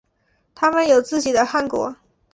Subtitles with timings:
[0.55, 1.95] 他们有自己的汗国。